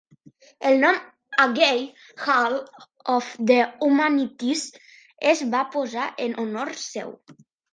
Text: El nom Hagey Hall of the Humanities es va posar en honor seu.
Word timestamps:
El 0.69 0.79
nom 0.83 0.95
Hagey 1.43 1.83
Hall 2.23 2.57
of 3.17 3.29
the 3.51 3.59
Humanities 3.89 4.65
es 5.35 5.45
va 5.55 5.63
posar 5.77 6.09
en 6.27 6.39
honor 6.47 6.75
seu. 6.87 7.17